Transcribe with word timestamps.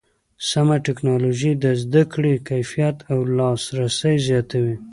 سمه 0.49 0.77
ټکنالوژي 0.87 1.51
د 1.63 1.65
زده 1.81 2.03
کړې 2.13 2.33
کیفیت 2.49 2.97
او 3.11 3.19
لاسرسی 3.37 4.15
زیاتوي. 4.27 4.75